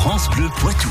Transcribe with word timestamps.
France 0.00 0.30
Bleu 0.30 0.48
Poitou. 0.60 0.90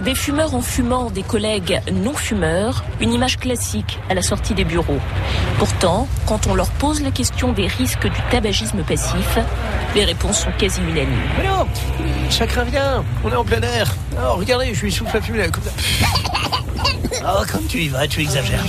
Des 0.00 0.14
fumeurs 0.14 0.54
en 0.54 0.60
fumant, 0.62 1.10
des 1.10 1.24
collègues 1.24 1.80
non 1.92 2.14
fumeurs, 2.14 2.84
une 3.00 3.12
image 3.12 3.36
classique 3.36 3.98
à 4.08 4.14
la 4.14 4.22
sortie 4.22 4.54
des 4.54 4.62
bureaux. 4.62 5.00
Pourtant, 5.58 6.06
quand 6.24 6.46
on 6.46 6.54
leur 6.54 6.70
pose 6.70 7.02
la 7.02 7.10
question 7.10 7.52
des 7.52 7.66
risques 7.66 8.04
du 8.04 8.20
tabagisme 8.30 8.84
passif, 8.84 9.38
les 9.96 10.04
réponses 10.04 10.42
sont 10.42 10.52
quasi 10.56 10.80
unanimes. 10.82 11.08
Mais 11.36 11.48
non, 11.48 11.66
chacun 12.30 12.62
vient, 12.62 13.04
on 13.24 13.32
est 13.32 13.36
en 13.36 13.44
plein 13.44 13.60
air. 13.60 13.92
Oh, 14.16 14.36
regardez, 14.36 14.72
je 14.72 14.78
suis 14.78 14.92
souffle 14.92 15.16
à 15.16 15.20
fumer 15.20 15.48
comme 15.50 15.64
ça. 15.64 15.72
Oh, 17.24 17.42
comme 17.52 17.66
tu 17.66 17.78
y 17.78 17.88
vas, 17.88 18.06
tu 18.06 18.20
exagères. 18.20 18.64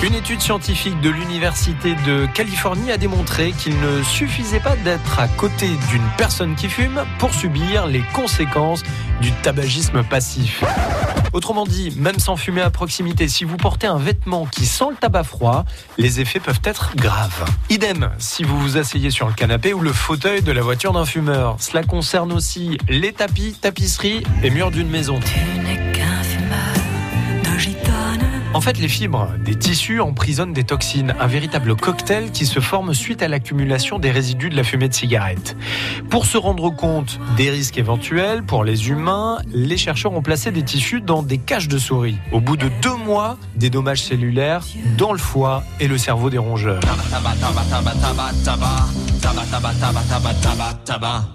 Une 0.00 0.14
étude 0.14 0.40
scientifique 0.40 1.00
de 1.00 1.10
l'Université 1.10 1.96
de 2.06 2.26
Californie 2.26 2.92
a 2.92 2.96
démontré 2.96 3.50
qu'il 3.50 3.80
ne 3.80 4.00
suffisait 4.04 4.60
pas 4.60 4.76
d'être 4.76 5.18
à 5.18 5.26
côté 5.26 5.66
d'une 5.90 6.04
personne 6.16 6.54
qui 6.54 6.68
fume 6.68 7.04
pour 7.18 7.34
subir 7.34 7.88
les 7.88 8.02
conséquences 8.12 8.84
du 9.20 9.32
tabagisme 9.42 10.04
passif. 10.04 10.62
Autrement 11.32 11.64
dit, 11.64 11.92
même 11.96 12.20
sans 12.20 12.36
fumer 12.36 12.60
à 12.60 12.70
proximité, 12.70 13.26
si 13.26 13.42
vous 13.42 13.56
portez 13.56 13.88
un 13.88 13.98
vêtement 13.98 14.46
qui 14.46 14.66
sent 14.66 14.84
le 14.90 14.96
tabac 14.96 15.24
froid, 15.24 15.64
les 15.98 16.20
effets 16.20 16.38
peuvent 16.38 16.60
être 16.62 16.94
graves. 16.94 17.44
Idem 17.68 18.10
si 18.18 18.44
vous 18.44 18.58
vous 18.60 18.76
asseyez 18.76 19.10
sur 19.10 19.26
le 19.26 19.34
canapé 19.34 19.74
ou 19.74 19.80
le 19.80 19.92
fauteuil 19.92 20.42
de 20.42 20.52
la 20.52 20.62
voiture 20.62 20.92
d'un 20.92 21.06
fumeur. 21.06 21.56
Cela 21.58 21.82
concerne 21.82 22.32
aussi 22.32 22.78
les 22.88 23.12
tapis, 23.12 23.58
tapisseries 23.60 24.22
et 24.44 24.50
murs 24.50 24.70
d'une 24.70 24.88
maison. 24.88 25.18
En 28.58 28.60
fait, 28.60 28.80
les 28.80 28.88
fibres 28.88 29.28
des 29.38 29.54
tissus 29.54 30.00
emprisonnent 30.00 30.52
des 30.52 30.64
toxines, 30.64 31.14
un 31.20 31.28
véritable 31.28 31.76
cocktail 31.76 32.32
qui 32.32 32.44
se 32.44 32.58
forme 32.58 32.92
suite 32.92 33.22
à 33.22 33.28
l'accumulation 33.28 34.00
des 34.00 34.10
résidus 34.10 34.50
de 34.50 34.56
la 34.56 34.64
fumée 34.64 34.88
de 34.88 34.94
cigarette. 34.94 35.56
Pour 36.10 36.26
se 36.26 36.36
rendre 36.36 36.68
compte 36.70 37.20
des 37.36 37.50
risques 37.50 37.78
éventuels 37.78 38.42
pour 38.42 38.64
les 38.64 38.88
humains, 38.88 39.38
les 39.54 39.76
chercheurs 39.76 40.12
ont 40.12 40.22
placé 40.22 40.50
des 40.50 40.64
tissus 40.64 41.00
dans 41.00 41.22
des 41.22 41.38
cages 41.38 41.68
de 41.68 41.78
souris. 41.78 42.18
Au 42.32 42.40
bout 42.40 42.56
de 42.56 42.68
deux 42.82 42.96
mois, 42.96 43.38
des 43.54 43.70
dommages 43.70 44.02
cellulaires 44.02 44.64
dans 44.96 45.12
le 45.12 45.18
foie 45.18 45.62
et 45.78 45.86
le 45.86 45.96
cerveau 45.96 46.28
des 46.28 46.38
rongeurs. 46.38 46.80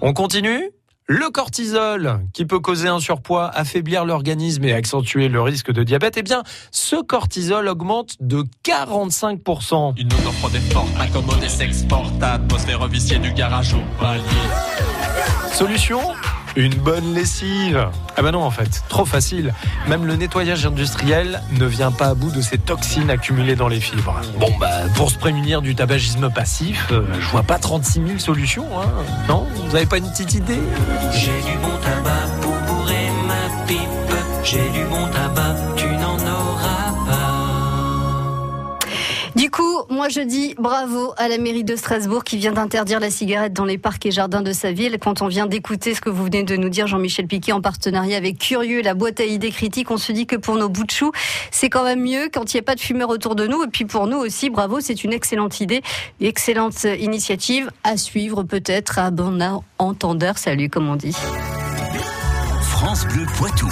On 0.02 0.12
continue 0.12 0.60
le 1.06 1.30
cortisol, 1.30 2.20
qui 2.32 2.46
peut 2.46 2.60
causer 2.60 2.88
un 2.88 2.98
surpoids, 2.98 3.48
affaiblir 3.48 4.04
l'organisme 4.04 4.64
et 4.64 4.72
accentuer 4.72 5.28
le 5.28 5.42
risque 5.42 5.70
de 5.70 5.82
diabète, 5.82 6.16
eh 6.16 6.22
bien, 6.22 6.42
ce 6.70 6.96
cortisol 6.96 7.68
augmente 7.68 8.16
de 8.20 8.44
45%. 8.64 10.00
Une 10.00 10.12
offre 10.12 10.50
d'effort, 10.50 10.88
incommode 10.98 11.42
et 11.42 11.48
s'exporte, 11.48 12.22
atmosphère 12.22 12.86
viciée 12.88 13.18
du 13.18 13.32
garage 13.32 13.74
au 13.74 14.00
palier. 14.00 14.22
Solution? 15.52 16.00
Une 16.56 16.74
bonne 16.74 17.14
lessive. 17.14 17.88
Ah 18.16 18.22
bah 18.22 18.30
non 18.30 18.42
en 18.42 18.50
fait, 18.50 18.82
trop 18.88 19.04
facile. 19.04 19.52
Même 19.88 20.06
le 20.06 20.16
nettoyage 20.16 20.66
industriel 20.66 21.42
ne 21.52 21.66
vient 21.66 21.90
pas 21.90 22.06
à 22.06 22.14
bout 22.14 22.30
de 22.30 22.40
ces 22.40 22.58
toxines 22.58 23.10
accumulées 23.10 23.56
dans 23.56 23.68
les 23.68 23.80
fibres. 23.80 24.20
Bon 24.38 24.50
bah 24.58 24.70
pour 24.96 25.10
se 25.10 25.18
prémunir 25.18 25.62
du 25.62 25.74
tabagisme 25.74 26.30
passif, 26.30 26.88
euh, 26.92 27.02
je 27.20 27.28
vois 27.28 27.42
pas 27.42 27.58
36 27.58 28.06
000 28.06 28.18
solutions. 28.18 28.66
Hein. 28.80 28.88
Non? 29.28 29.46
Vous 29.68 29.76
avez 29.76 29.86
pas 29.86 29.98
une 29.98 30.10
petite 30.10 30.34
idée? 30.34 30.60
J'ai 31.12 31.50
du 31.50 31.58
bon 31.58 31.76
tabac 31.82 32.26
pour 32.40 32.52
bourrer 32.74 33.08
ma 33.26 33.66
pipe. 33.66 33.78
J'ai 34.44 34.68
du 34.70 34.84
bon 34.84 35.06
tabac, 35.08 35.56
Du 39.36 39.50
coup, 39.50 39.82
moi 39.90 40.08
je 40.08 40.20
dis 40.20 40.54
bravo 40.58 41.12
à 41.16 41.26
la 41.26 41.38
mairie 41.38 41.64
de 41.64 41.74
Strasbourg 41.74 42.22
qui 42.22 42.36
vient 42.36 42.52
d'interdire 42.52 43.00
la 43.00 43.10
cigarette 43.10 43.52
dans 43.52 43.64
les 43.64 43.78
parcs 43.78 44.06
et 44.06 44.12
jardins 44.12 44.42
de 44.42 44.52
sa 44.52 44.70
ville. 44.70 44.96
Quand 45.00 45.22
on 45.22 45.26
vient 45.26 45.46
d'écouter 45.46 45.92
ce 45.92 46.00
que 46.00 46.08
vous 46.08 46.24
venez 46.24 46.44
de 46.44 46.54
nous 46.54 46.68
dire, 46.68 46.86
Jean-Michel 46.86 47.26
Piquet, 47.26 47.50
en 47.50 47.60
partenariat 47.60 48.16
avec 48.16 48.38
Curieux, 48.38 48.80
la 48.80 48.94
boîte 48.94 49.18
à 49.18 49.24
idées 49.24 49.50
critiques, 49.50 49.90
on 49.90 49.96
se 49.96 50.12
dit 50.12 50.26
que 50.26 50.36
pour 50.36 50.54
nos 50.56 50.68
bouts 50.68 50.84
de 50.84 50.90
chou, 50.92 51.10
c'est 51.50 51.68
quand 51.68 51.82
même 51.82 52.00
mieux 52.02 52.28
quand 52.32 52.54
il 52.54 52.58
n'y 52.58 52.60
a 52.60 52.62
pas 52.62 52.76
de 52.76 52.80
fumeurs 52.80 53.08
autour 53.08 53.34
de 53.34 53.48
nous. 53.48 53.64
Et 53.64 53.68
puis 53.68 53.86
pour 53.86 54.06
nous 54.06 54.18
aussi, 54.18 54.50
bravo, 54.50 54.78
c'est 54.80 55.02
une 55.02 55.12
excellente 55.12 55.60
idée, 55.60 55.82
excellente 56.20 56.84
initiative 56.84 57.72
à 57.82 57.96
suivre 57.96 58.44
peut-être 58.44 59.00
à 59.00 59.10
bon 59.10 59.62
entendeur. 59.78 60.38
Salut, 60.38 60.70
comme 60.70 60.88
on 60.88 60.96
dit. 60.96 61.16
France 62.60 63.04
Bleu 63.06 63.26
Poitou. 63.36 63.68